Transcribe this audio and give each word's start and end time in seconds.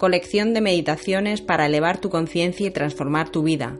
Colección 0.00 0.54
de 0.54 0.62
meditaciones 0.62 1.42
para 1.42 1.66
elevar 1.66 2.00
tu 2.00 2.08
conciencia 2.08 2.66
y 2.66 2.70
transformar 2.70 3.28
tu 3.28 3.42
vida. 3.42 3.78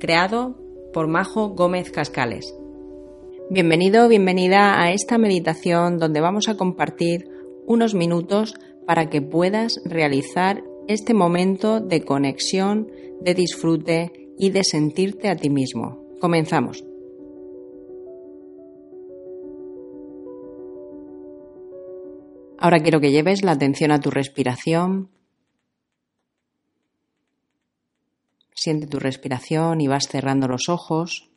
Creado 0.00 0.60
por 0.92 1.06
Majo 1.06 1.50
Gómez 1.50 1.92
Cascales. 1.92 2.52
Bienvenido, 3.48 4.08
bienvenida 4.08 4.82
a 4.82 4.90
esta 4.90 5.16
meditación 5.16 6.00
donde 6.00 6.20
vamos 6.20 6.48
a 6.48 6.56
compartir 6.56 7.28
unos 7.68 7.94
minutos 7.94 8.56
para 8.84 9.10
que 9.10 9.22
puedas 9.22 9.80
realizar 9.84 10.64
este 10.88 11.14
momento 11.14 11.78
de 11.78 12.02
conexión, 12.04 12.90
de 13.20 13.34
disfrute 13.34 14.10
y 14.36 14.50
de 14.50 14.64
sentirte 14.64 15.28
a 15.28 15.36
ti 15.36 15.50
mismo. 15.50 16.04
Comenzamos. 16.18 16.84
Ahora 22.58 22.80
quiero 22.80 23.00
que 23.00 23.12
lleves 23.12 23.44
la 23.44 23.52
atención 23.52 23.92
a 23.92 24.00
tu 24.00 24.10
respiración. 24.10 25.10
Siente 28.60 28.88
tu 28.88 28.98
respiración 28.98 29.80
y 29.80 29.86
vas 29.86 30.08
cerrando 30.08 30.48
los 30.48 30.68
ojos. 30.68 31.30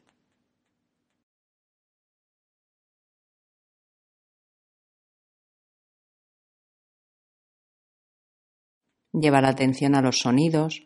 Lleva 9.14 9.40
la 9.40 9.50
atención 9.50 9.94
a 9.94 10.02
los 10.02 10.18
sonidos, 10.18 10.82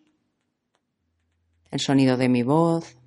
el 1.71 1.79
sonido 1.79 2.17
de 2.17 2.27
mi 2.27 2.43
voz, 2.43 2.97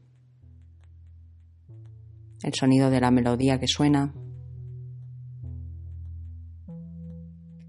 el 2.42 2.55
sonido 2.55 2.89
de 2.89 3.01
la 3.03 3.11
melodía 3.11 3.61
que 3.61 3.69
suena, 3.69 4.15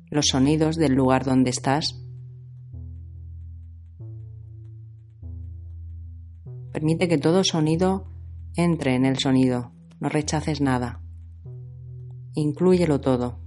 los 0.09 0.27
sonidos 0.27 0.77
del 0.77 0.93
lugar 0.93 1.25
donde 1.25 1.49
estás. 1.49 2.08
Permite 6.79 7.09
que 7.09 7.17
todo 7.17 7.43
sonido 7.43 8.05
entre 8.55 8.95
en 8.95 9.03
el 9.03 9.19
sonido, 9.19 9.73
no 9.99 10.07
rechaces 10.07 10.61
nada, 10.61 11.01
inclúyelo 12.35 13.01
todo. 13.01 13.41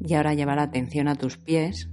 Y 0.00 0.14
ahora 0.14 0.34
lleva 0.34 0.56
la 0.56 0.64
atención 0.64 1.06
a 1.06 1.14
tus 1.14 1.36
pies. 1.36 1.88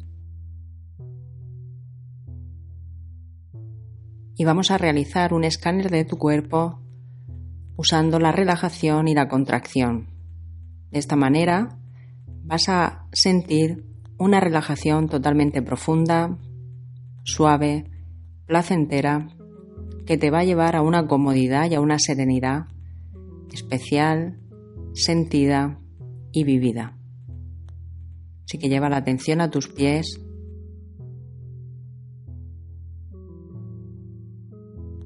Y 4.44 4.46
vamos 4.46 4.72
a 4.72 4.78
realizar 4.78 5.34
un 5.34 5.46
escáner 5.46 5.90
de 5.90 6.04
tu 6.04 6.18
cuerpo 6.18 6.82
usando 7.78 8.20
la 8.20 8.34
relajación 8.34 9.08
y 9.08 9.14
la 9.14 9.30
contracción. 9.30 10.10
De 10.92 11.00
esta 11.00 11.16
manera 11.16 11.80
vas 12.44 12.68
a 12.68 13.08
sentir 13.14 13.86
una 14.20 14.42
relajación 14.42 15.08
totalmente 15.08 15.62
profunda, 15.62 16.38
suave, 17.24 17.90
placentera, 18.46 19.30
que 20.06 20.18
te 20.18 20.30
va 20.30 20.40
a 20.40 20.44
llevar 20.44 20.76
a 20.76 20.82
una 20.82 21.08
comodidad 21.08 21.72
y 21.72 21.76
a 21.76 21.80
una 21.80 21.98
serenidad 21.98 22.66
especial, 23.54 24.42
sentida 24.94 25.80
y 26.34 26.44
vivida. 26.44 26.98
Así 28.44 28.58
que 28.58 28.68
lleva 28.68 28.90
la 28.90 28.98
atención 28.98 29.40
a 29.40 29.50
tus 29.50 29.70
pies. 29.70 30.20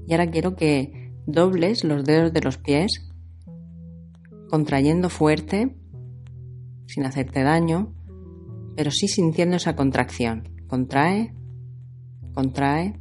Y 0.07 0.13
ahora 0.13 0.31
quiero 0.31 0.56
que 0.56 1.13
dobles 1.25 1.84
los 1.84 2.03
dedos 2.06 2.34
de 2.34 2.41
los 2.41 2.57
pies, 2.57 3.12
contrayendo 4.50 5.09
fuerte, 5.09 5.75
sin 6.88 7.06
hacerte 7.06 7.44
daño, 7.44 7.94
pero 8.75 8.90
sí 8.91 9.07
sintiendo 9.07 9.57
esa 9.57 9.75
contracción. 9.75 10.50
Contrae, 10.68 11.35
contrae 12.34 13.00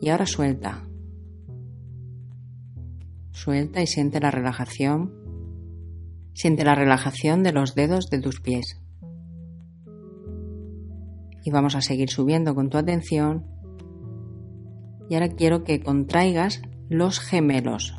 y 0.00 0.08
ahora 0.08 0.26
suelta. 0.26 0.88
Suelta 3.30 3.80
y 3.80 3.86
siente 3.86 4.20
la 4.20 4.30
relajación. 4.30 5.14
Siente 6.34 6.64
la 6.64 6.74
relajación 6.74 7.42
de 7.42 7.52
los 7.52 7.74
dedos 7.74 8.10
de 8.10 8.20
tus 8.20 8.40
pies 8.40 8.82
y 11.44 11.50
vamos 11.50 11.74
a 11.74 11.80
seguir 11.80 12.10
subiendo 12.10 12.54
con 12.54 12.70
tu 12.70 12.78
atención. 12.78 13.46
Y 15.12 15.14
ahora 15.14 15.28
quiero 15.28 15.62
que 15.62 15.82
contraigas 15.82 16.62
los 16.88 17.20
gemelos, 17.20 17.94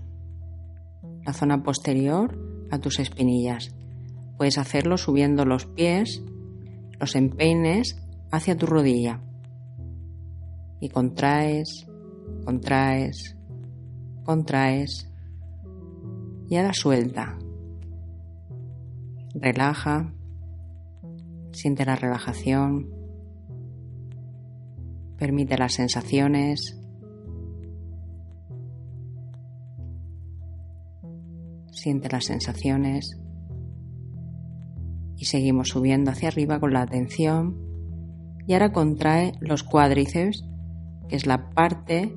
la 1.24 1.34
zona 1.34 1.62
posterior 1.62 2.40
a 2.72 2.80
tus 2.80 2.98
espinillas. 2.98 3.76
Puedes 4.36 4.58
hacerlo 4.58 4.98
subiendo 4.98 5.46
los 5.46 5.68
pies, 5.68 6.24
los 7.00 7.16
empeines 7.16 8.04
hacia 8.32 8.58
tu 8.58 8.66
rodilla. 8.66 9.22
Y 10.80 10.90
contraes, 10.90 11.86
contraes, 12.46 13.38
contraes. 14.24 15.08
Y 16.50 16.56
ahora 16.56 16.74
suelta. 16.74 17.38
Relaja. 19.36 20.12
Siente 21.52 21.86
la 21.86 21.96
relajación. 21.96 22.90
Permite 25.20 25.60
las 25.60 25.74
sensaciones. 25.76 26.80
Siente 31.84 32.08
las 32.10 32.24
sensaciones. 32.24 33.20
Y 35.18 35.26
seguimos 35.26 35.68
subiendo 35.68 36.12
hacia 36.12 36.30
arriba 36.30 36.62
con 36.62 36.72
la 36.72 36.82
atención. 36.82 37.58
Y 38.48 38.54
ahora 38.54 38.72
contrae 38.72 39.34
los 39.42 39.64
cuádriceps, 39.64 40.46
que 41.10 41.18
es 41.18 41.26
la 41.26 41.50
parte 41.50 42.16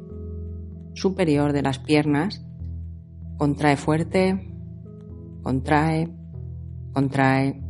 superior 0.95 1.53
de 1.53 1.63
las 1.63 1.81
piernas. 1.81 2.47
Contrae 3.39 3.77
fuerte, 3.77 4.55
contrae, 5.43 6.15
contrae, 6.93 7.61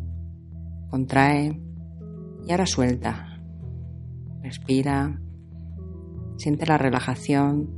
contrae 0.91 1.62
y 2.47 2.51
ahora 2.51 2.67
suelta. 2.67 3.41
Respira. 4.43 5.19
Siente 6.37 6.67
la 6.67 6.77
relajación. 6.77 7.71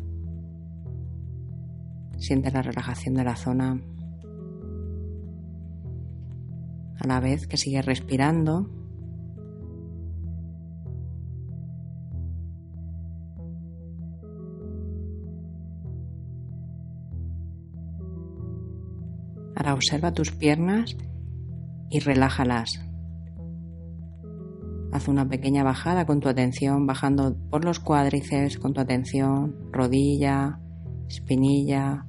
Siente 2.16 2.50
la 2.50 2.62
relajación 2.62 3.14
de 3.14 3.22
la 3.22 3.36
zona. 3.36 3.80
A 6.98 7.06
la 7.06 7.20
vez 7.20 7.46
que 7.46 7.56
sigues 7.56 7.84
respirando, 7.84 8.70
Ahora 19.58 19.74
observa 19.74 20.12
tus 20.12 20.30
piernas 20.30 20.96
y 21.90 21.98
relájalas. 21.98 22.80
Haz 24.92 25.08
una 25.08 25.28
pequeña 25.28 25.64
bajada 25.64 26.06
con 26.06 26.20
tu 26.20 26.28
atención, 26.28 26.86
bajando 26.86 27.36
por 27.50 27.64
los 27.64 27.80
cuádriceps 27.80 28.56
con 28.58 28.72
tu 28.72 28.80
atención, 28.80 29.56
rodilla, 29.72 30.60
espinilla, 31.08 32.06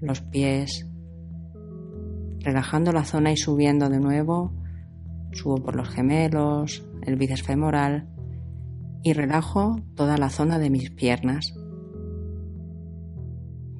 los 0.00 0.20
pies, 0.20 0.89
relajando 2.40 2.92
la 2.92 3.04
zona 3.04 3.32
y 3.32 3.36
subiendo 3.36 3.88
de 3.88 4.00
nuevo. 4.00 4.52
Subo 5.32 5.56
por 5.56 5.76
los 5.76 5.88
gemelos, 5.88 6.84
el 7.02 7.16
bíceps 7.16 7.42
femoral 7.42 8.08
y 9.02 9.12
relajo 9.12 9.76
toda 9.94 10.18
la 10.18 10.28
zona 10.28 10.58
de 10.58 10.70
mis 10.70 10.90
piernas, 10.90 11.54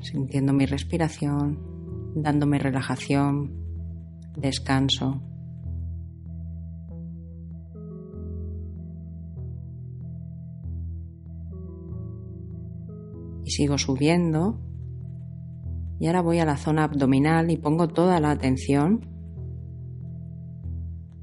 sintiendo 0.00 0.52
mi 0.52 0.66
respiración, 0.66 1.58
dándome 2.14 2.58
relajación, 2.58 3.52
descanso. 4.36 5.22
Y 13.44 13.50
sigo 13.50 13.76
subiendo 13.78 14.60
y 16.00 16.06
ahora 16.06 16.22
voy 16.22 16.38
a 16.38 16.46
la 16.46 16.56
zona 16.56 16.84
abdominal 16.84 17.50
y 17.50 17.58
pongo 17.58 17.86
toda 17.86 18.20
la 18.20 18.30
atención. 18.30 19.06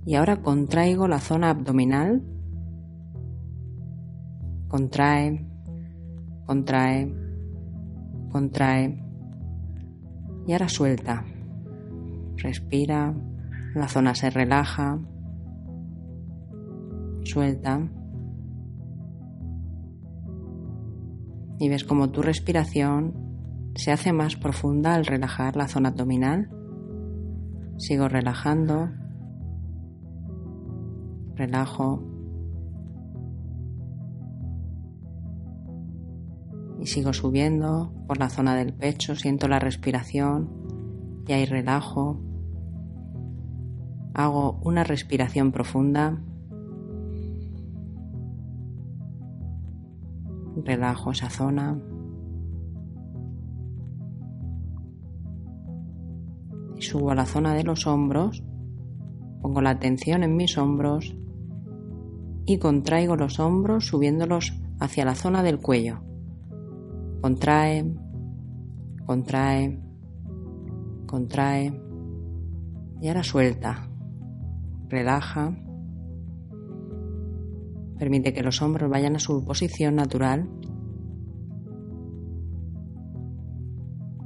Y 0.06 0.14
ahora 0.14 0.44
contraigo 0.44 1.08
la 1.08 1.20
zona 1.20 1.50
abdominal. 1.50 2.24
Contrae, 4.68 5.48
contrae, 6.46 7.12
contrae. 8.32 9.04
Y 10.46 10.52
ahora 10.52 10.70
suelta. 10.70 11.26
Respira, 12.36 13.16
la 13.74 13.88
zona 13.88 14.14
se 14.14 14.30
relaja, 14.30 15.00
suelta. 17.24 17.90
Y 21.58 21.68
ves 21.68 21.84
como 21.84 22.12
tu 22.12 22.22
respiración 22.22 23.27
se 23.78 23.92
hace 23.92 24.12
más 24.12 24.36
profunda 24.36 24.96
al 24.96 25.06
relajar 25.06 25.56
la 25.56 25.68
zona 25.68 25.90
abdominal. 25.90 26.50
Sigo 27.78 28.08
relajando. 28.10 28.90
Relajo. 31.36 32.04
Y 36.80 36.88
sigo 36.88 37.14
subiendo 37.14 37.94
por 38.08 38.18
la 38.18 38.30
zona 38.30 38.56
del 38.56 38.74
pecho, 38.74 39.16
siento 39.16 39.48
la 39.48 39.60
respiración 39.60 40.50
y 41.28 41.34
ahí 41.34 41.46
relajo. 41.46 42.20
Hago 44.16 44.60
una 44.64 44.84
respiración 44.84 45.52
profunda. 45.52 46.20
Relajo 50.66 51.12
esa 51.12 51.30
zona. 51.30 51.80
Subo 56.88 57.12
a 57.12 57.16
la 57.16 57.26
zona 57.26 57.54
de 57.54 57.64
los 57.64 57.88
hombros. 57.88 58.44
Pongo 59.42 59.62
la 59.62 59.72
atención 59.72 60.24
en 60.24 60.36
mis 60.36 60.58
hombros 60.58 61.16
y 62.46 62.58
contraigo 62.58 63.16
los 63.16 63.40
hombros 63.40 63.86
subiéndolos 63.88 64.54
hacia 64.80 65.06
la 65.06 65.16
zona 65.16 65.44
del 65.44 65.60
cuello. 65.60 66.00
Contrae, 67.22 67.94
contrae, 69.06 69.80
contrae 71.06 71.82
y 73.02 73.08
ahora 73.08 73.24
suelta 73.24 73.88
relaja, 74.90 75.54
permite 77.98 78.34
que 78.34 78.44
los 78.44 78.62
hombros 78.62 78.90
vayan 78.90 79.16
a 79.16 79.20
su 79.20 79.44
posición 79.44 79.96
natural, 79.96 80.50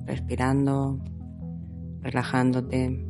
respirando, 0.05 0.99
relajándote. 2.01 3.07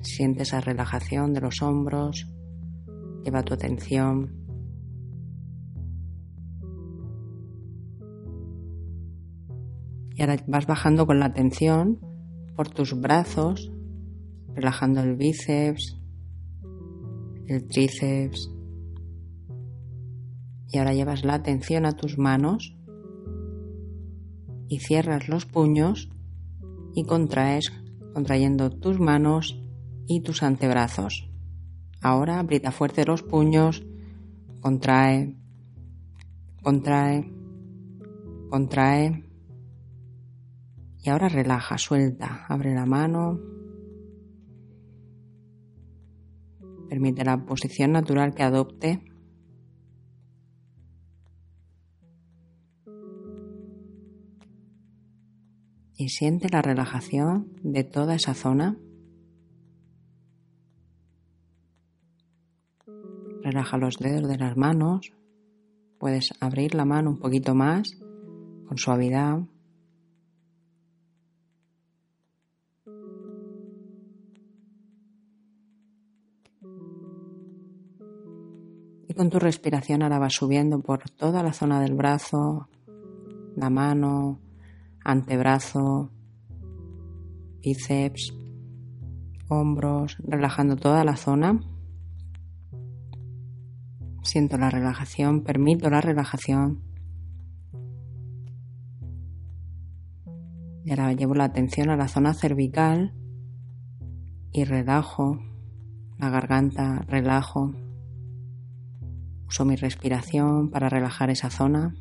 Siente 0.00 0.42
esa 0.42 0.60
relajación 0.60 1.32
de 1.32 1.40
los 1.40 1.62
hombros, 1.62 2.26
lleva 3.24 3.42
tu 3.42 3.54
atención 3.54 4.42
Y 10.14 10.22
ahora 10.22 10.36
vas 10.46 10.66
bajando 10.66 11.06
con 11.06 11.18
la 11.18 11.26
atención 11.26 11.98
por 12.54 12.68
tus 12.68 12.98
brazos, 13.00 13.72
relajando 14.54 15.00
el 15.00 15.16
bíceps, 15.16 15.98
el 17.46 17.66
tríceps. 17.66 18.51
Y 20.72 20.78
ahora 20.78 20.94
llevas 20.94 21.24
la 21.24 21.34
atención 21.34 21.86
a 21.86 21.92
tus 21.92 22.18
manos 22.18 22.74
y 24.68 24.78
cierras 24.80 25.28
los 25.28 25.44
puños 25.44 26.08
y 26.94 27.04
contraes, 27.04 27.70
contrayendo 28.14 28.70
tus 28.70 28.98
manos 28.98 29.62
y 30.06 30.22
tus 30.22 30.42
antebrazos. 30.42 31.30
Ahora 32.00 32.40
aprieta 32.40 32.72
fuerte 32.72 33.04
los 33.04 33.22
puños, 33.22 33.84
contrae, 34.60 35.36
contrae, 36.62 37.30
contrae 38.48 39.32
y 41.04 41.10
ahora 41.10 41.28
relaja, 41.28 41.76
suelta, 41.78 42.46
abre 42.48 42.74
la 42.74 42.86
mano. 42.86 43.40
Permite 46.88 47.24
la 47.24 47.44
posición 47.44 47.92
natural 47.92 48.34
que 48.34 48.42
adopte. 48.42 49.11
Y 56.02 56.08
siente 56.08 56.48
la 56.50 56.62
relajación 56.62 57.52
de 57.62 57.84
toda 57.84 58.16
esa 58.16 58.34
zona. 58.34 58.76
Relaja 63.40 63.76
los 63.76 63.98
dedos 63.98 64.28
de 64.28 64.36
las 64.36 64.56
manos. 64.56 65.12
Puedes 66.00 66.32
abrir 66.40 66.74
la 66.74 66.84
mano 66.84 67.10
un 67.10 67.20
poquito 67.20 67.54
más 67.54 67.88
con 68.66 68.78
suavidad. 68.78 69.42
Y 79.06 79.14
con 79.14 79.30
tu 79.30 79.38
respiración 79.38 80.02
ahora 80.02 80.18
vas 80.18 80.32
subiendo 80.34 80.80
por 80.80 81.08
toda 81.10 81.44
la 81.44 81.52
zona 81.52 81.80
del 81.80 81.94
brazo, 81.94 82.68
la 83.54 83.70
mano, 83.70 84.40
antebrazo, 85.04 86.10
bíceps, 87.60 88.32
hombros, 89.48 90.16
relajando 90.18 90.76
toda 90.76 91.04
la 91.04 91.16
zona. 91.16 91.60
Siento 94.22 94.56
la 94.56 94.70
relajación, 94.70 95.42
permito 95.42 95.90
la 95.90 96.00
relajación. 96.00 96.82
Y 100.84 100.90
ahora 100.90 101.12
llevo 101.12 101.34
la 101.34 101.44
atención 101.44 101.90
a 101.90 101.96
la 101.96 102.08
zona 102.08 102.34
cervical 102.34 103.14
y 104.52 104.64
relajo 104.64 105.38
la 106.18 106.30
garganta, 106.30 107.04
relajo 107.08 107.72
Uso 109.52 109.66
mi 109.66 109.76
respiración 109.76 110.70
para 110.70 110.88
relajar 110.88 111.28
esa 111.28 111.50
zona. 111.50 111.94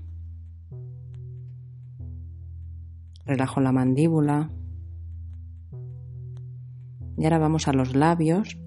Relajo 3.31 3.61
la 3.61 3.71
mandíbula. 3.71 4.49
Y 7.17 7.23
ahora 7.23 7.39
vamos 7.39 7.69
a 7.69 7.71
los 7.71 7.95
labios. 7.95 8.59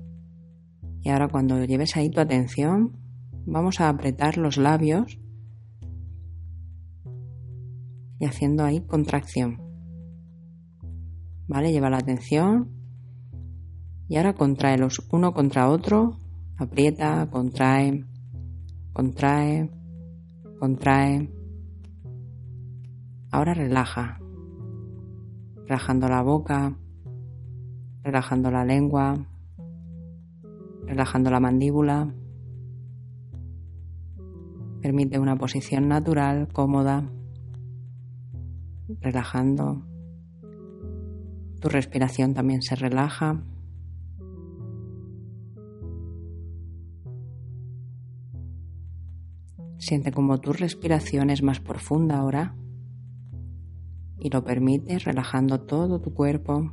Y 1.03 1.11
ahora 1.11 1.29
cuando 1.29 1.63
lleves 1.63 1.99
ahí 1.99 2.09
tu 2.09 2.19
atención, 2.19 2.97
vamos 3.45 3.83
a 3.83 3.91
apretar 3.91 4.39
los 4.39 4.57
labios 4.57 5.19
y 8.19 8.25
haciendo 8.25 8.65
ahí 8.65 8.81
contracción. 8.81 9.61
¿Vale? 11.47 11.71
Lleva 11.71 11.91
la 11.91 11.99
atención 11.99 12.71
y 14.09 14.17
ahora 14.17 14.35
los 14.79 15.07
uno 15.13 15.35
contra 15.35 15.69
otro, 15.69 16.17
aprieta, 16.57 17.29
contrae 17.31 18.07
contrae, 18.95 19.71
contrae. 20.59 21.31
Ahora 23.31 23.53
relaja, 23.53 24.21
relajando 25.67 26.09
la 26.09 26.23
boca, 26.23 26.77
relajando 28.03 28.51
la 28.51 28.65
lengua, 28.65 29.27
relajando 30.87 31.31
la 31.31 31.41
mandíbula. 31.41 32.15
Permite 34.83 35.19
una 35.19 35.37
posición 35.37 35.89
natural, 35.89 36.49
cómoda, 36.53 37.11
relajando. 39.01 39.83
Tu 41.61 41.69
respiración 41.71 42.35
también 42.35 42.61
se 42.61 42.77
relaja. 42.77 43.43
Siente 49.79 50.13
como 50.13 50.41
tu 50.41 50.53
respiración 50.53 51.31
es 51.31 51.43
más 51.43 51.61
profunda 51.61 52.19
ahora 52.19 52.55
y 54.25 54.31
lo 54.31 54.43
permites 54.43 55.05
relajando 55.05 55.61
todo 55.61 56.01
tu 56.01 56.15
cuerpo. 56.15 56.73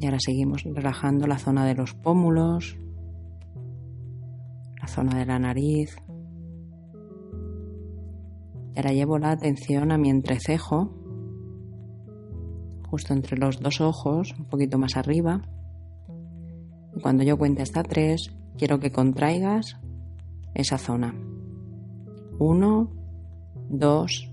Y 0.00 0.04
ahora 0.04 0.18
seguimos 0.18 0.64
relajando 0.64 1.28
la 1.28 1.38
zona 1.38 1.64
de 1.64 1.76
los 1.76 1.94
pómulos, 1.94 2.76
la 4.82 4.88
zona 4.88 5.16
de 5.16 5.26
la 5.26 5.38
nariz. 5.38 5.96
Y 8.74 8.76
ahora 8.76 8.90
llevo 8.90 9.18
la 9.18 9.30
atención 9.30 9.92
a 9.92 9.96
mi 9.96 10.10
entrecejo, 10.10 10.92
justo 12.90 13.14
entre 13.14 13.38
los 13.38 13.60
dos 13.60 13.80
ojos, 13.80 14.34
un 14.36 14.46
poquito 14.46 14.76
más 14.76 14.96
arriba. 14.96 15.40
Y 16.96 17.00
cuando 17.00 17.22
yo 17.22 17.38
cuente 17.38 17.62
hasta 17.62 17.84
tres, 17.84 18.34
quiero 18.58 18.80
que 18.80 18.90
contraigas 18.90 19.78
esa 20.54 20.78
zona. 20.78 21.14
Uno, 22.38 22.90
dos 23.68 24.30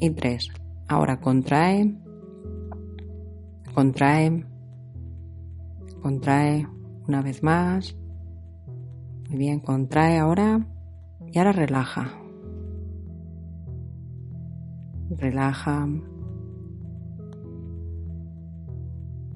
y 0.00 0.10
tres. 0.10 0.48
Ahora 0.88 1.20
contrae, 1.20 1.96
contrae, 3.74 4.46
contrae 6.00 6.66
una 7.08 7.22
vez 7.22 7.42
más. 7.42 7.96
Muy 9.28 9.38
bien, 9.38 9.60
contrae 9.60 10.18
ahora 10.18 10.66
y 11.32 11.38
ahora 11.38 11.52
relaja. 11.52 12.12
Relaja. 15.10 15.88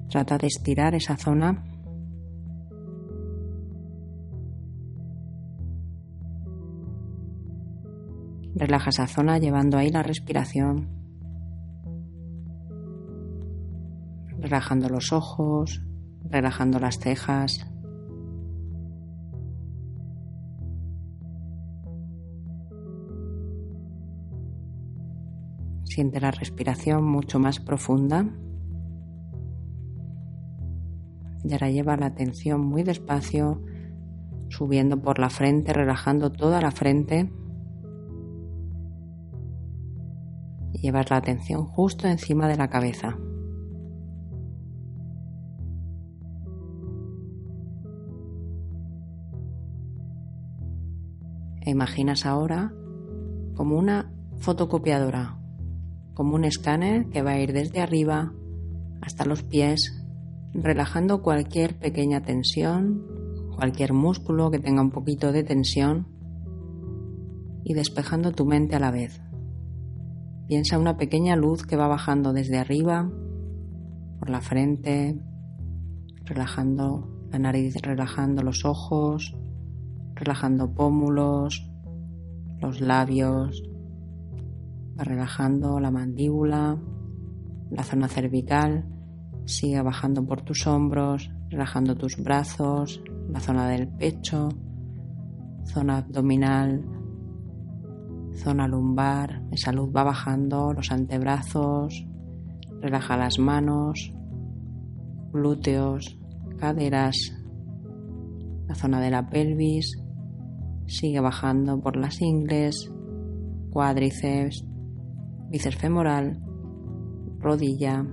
Trata 0.09 0.37
de 0.37 0.47
estirar 0.47 0.95
esa 0.95 1.17
zona. 1.17 1.63
Relaja 8.55 8.89
esa 8.89 9.07
zona 9.07 9.37
llevando 9.37 9.77
ahí 9.77 9.89
la 9.89 10.03
respiración. 10.03 10.89
Relajando 14.39 14.89
los 14.89 15.13
ojos, 15.13 15.81
relajando 16.29 16.79
las 16.79 16.99
cejas. 16.99 17.67
Siente 25.85 26.19
la 26.19 26.31
respiración 26.31 27.03
mucho 27.03 27.39
más 27.39 27.59
profunda. 27.59 28.25
Y 31.43 31.53
ahora 31.53 31.69
lleva 31.69 31.97
la 31.97 32.07
atención 32.07 32.61
muy 32.61 32.83
despacio, 32.83 33.61
subiendo 34.49 35.01
por 35.01 35.19
la 35.19 35.29
frente, 35.29 35.73
relajando 35.73 36.31
toda 36.31 36.61
la 36.61 36.71
frente. 36.71 37.31
Llevar 40.81 41.09
la 41.11 41.17
atención 41.17 41.65
justo 41.65 42.07
encima 42.07 42.47
de 42.47 42.57
la 42.57 42.69
cabeza. 42.69 43.17
E 51.63 51.69
imaginas 51.69 52.25
ahora 52.25 52.73
como 53.55 53.77
una 53.77 54.11
fotocopiadora, 54.37 55.37
como 56.15 56.35
un 56.35 56.43
escáner 56.43 57.07
que 57.09 57.21
va 57.21 57.31
a 57.31 57.39
ir 57.39 57.53
desde 57.53 57.79
arriba 57.79 58.33
hasta 59.01 59.25
los 59.25 59.43
pies 59.43 60.01
relajando 60.53 61.21
cualquier 61.21 61.77
pequeña 61.77 62.21
tensión, 62.21 63.05
cualquier 63.55 63.93
músculo 63.93 64.49
que 64.49 64.59
tenga 64.59 64.81
un 64.81 64.91
poquito 64.91 65.31
de 65.31 65.43
tensión 65.43 66.07
y 67.63 67.73
despejando 67.73 68.31
tu 68.31 68.45
mente 68.45 68.75
a 68.75 68.79
la 68.79 68.91
vez. 68.91 69.21
Piensa 70.51 70.77
una 70.77 70.97
pequeña 70.97 71.37
luz 71.37 71.65
que 71.65 71.77
va 71.77 71.87
bajando 71.87 72.33
desde 72.33 72.57
arriba, 72.57 73.09
por 74.19 74.29
la 74.29 74.41
frente, 74.41 75.17
relajando 76.25 77.09
la 77.31 77.39
nariz, 77.39 77.81
relajando 77.81 78.43
los 78.43 78.65
ojos, 78.65 79.33
relajando 80.13 80.73
pómulos, 80.73 81.71
los 82.59 82.81
labios, 82.81 83.63
va 84.99 85.05
relajando 85.05 85.79
la 85.79 85.89
mandíbula, 85.89 86.77
la 87.69 87.83
zona 87.83 88.09
cervical 88.09 88.85
Sigue 89.45 89.81
bajando 89.81 90.25
por 90.25 90.41
tus 90.41 90.67
hombros, 90.67 91.31
relajando 91.49 91.95
tus 91.95 92.21
brazos, 92.21 93.01
la 93.29 93.39
zona 93.39 93.69
del 93.69 93.87
pecho, 93.87 94.49
zona 95.63 95.99
abdominal, 95.99 96.83
zona 98.35 98.67
lumbar. 98.67 99.43
Esa 99.51 99.71
luz 99.71 99.89
va 99.95 100.03
bajando 100.03 100.73
los 100.73 100.91
antebrazos, 100.91 102.05
relaja 102.81 103.17
las 103.17 103.39
manos, 103.39 104.13
glúteos, 105.31 106.19
caderas, 106.57 107.15
la 108.67 108.75
zona 108.75 108.99
de 109.01 109.11
la 109.11 109.29
pelvis. 109.29 109.97
Sigue 110.87 111.19
bajando 111.19 111.79
por 111.79 111.95
las 111.95 112.21
ingles, 112.21 112.91
cuádriceps, 113.71 114.65
bíceps 115.49 115.77
femoral, 115.77 116.41
rodilla, 117.39 118.05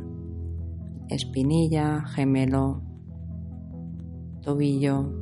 espinilla, 1.09 2.05
gemelo, 2.07 2.83
tobillo, 4.43 5.13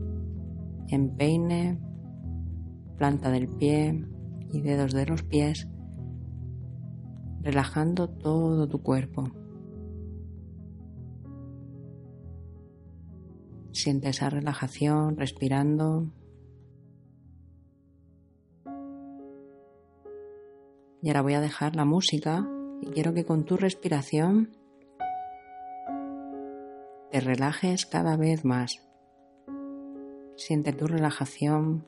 empeine, 0.88 1.80
planta 2.98 3.30
del 3.30 3.48
pie 3.48 4.06
y 4.48 4.60
dedos 4.60 4.92
de 4.92 5.06
los 5.06 5.22
pies, 5.22 5.68
relajando 7.42 8.08
todo 8.08 8.68
tu 8.68 8.82
cuerpo. 8.82 9.30
Siente 13.72 14.08
esa 14.08 14.30
relajación 14.30 15.16
respirando. 15.16 16.10
Y 21.02 21.08
ahora 21.08 21.22
voy 21.22 21.34
a 21.34 21.40
dejar 21.40 21.76
la 21.76 21.84
música 21.84 22.48
y 22.80 22.86
quiero 22.86 23.14
que 23.14 23.24
con 23.24 23.44
tu 23.44 23.56
respiración 23.56 24.56
te 27.10 27.20
relajes 27.20 27.86
cada 27.86 28.16
vez 28.16 28.44
más. 28.44 28.82
Siente 30.36 30.72
tu 30.72 30.86
relajación 30.86 31.86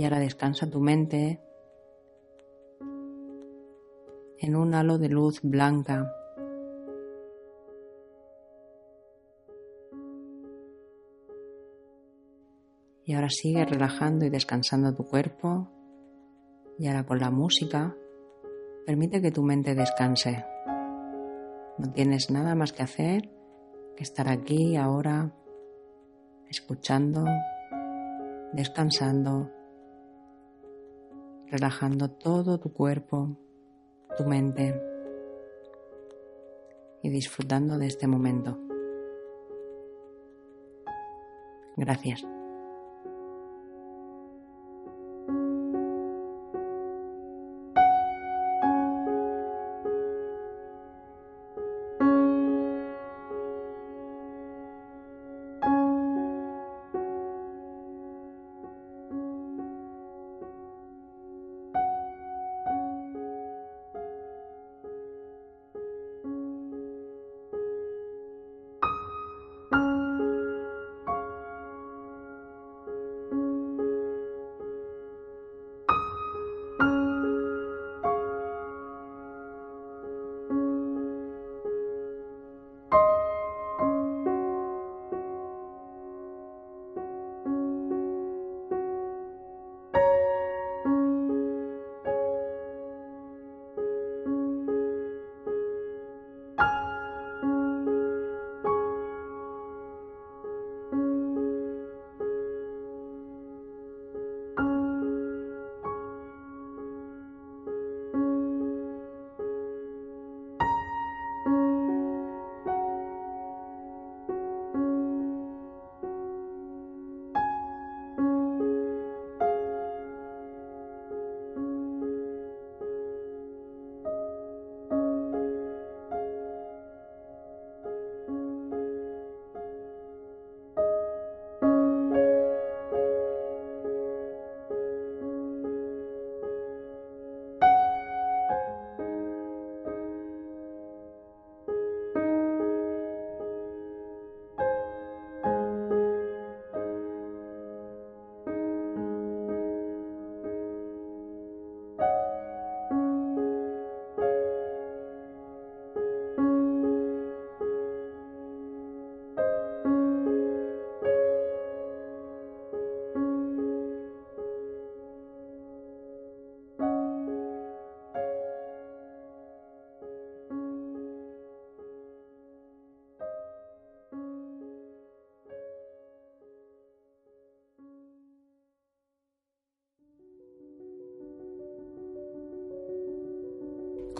y 0.00 0.04
ahora 0.04 0.18
descansa 0.18 0.70
tu 0.70 0.80
mente 0.80 1.42
en 4.38 4.56
un 4.56 4.72
halo 4.72 4.96
de 4.96 5.10
luz 5.10 5.42
blanca. 5.42 6.10
Y 13.04 13.12
ahora 13.12 13.28
sigue 13.28 13.66
relajando 13.66 14.24
y 14.24 14.30
descansando 14.30 14.94
tu 14.94 15.04
cuerpo. 15.04 15.68
Y 16.78 16.86
ahora 16.86 17.04
con 17.04 17.18
la 17.18 17.30
música, 17.30 17.94
permite 18.86 19.20
que 19.20 19.30
tu 19.30 19.42
mente 19.42 19.74
descanse. 19.74 20.46
No 21.76 21.92
tienes 21.92 22.30
nada 22.30 22.54
más 22.54 22.72
que 22.72 22.84
hacer 22.84 23.28
que 23.96 24.04
estar 24.04 24.30
aquí 24.30 24.78
ahora, 24.78 25.34
escuchando, 26.48 27.22
descansando, 28.54 29.59
relajando 31.50 32.10
todo 32.10 32.58
tu 32.58 32.72
cuerpo, 32.72 33.36
tu 34.16 34.24
mente 34.24 34.80
y 37.02 37.10
disfrutando 37.10 37.78
de 37.78 37.86
este 37.86 38.06
momento. 38.06 38.58
Gracias. 41.76 42.24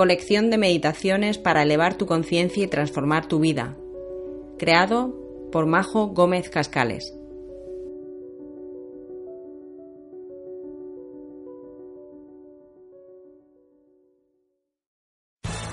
Colección 0.01 0.49
de 0.49 0.57
meditaciones 0.57 1.37
para 1.37 1.63
elevar 1.63 1.93
tu 1.93 2.07
conciencia 2.07 2.65
y 2.65 2.69
transformar 2.69 3.29
tu 3.29 3.39
vida, 3.39 3.77
creado 4.57 5.15
por 5.53 5.67
Majo 5.67 6.07
Gómez 6.07 6.49
Cascales. 6.49 7.20